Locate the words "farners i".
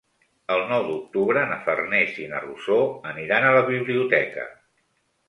1.67-2.25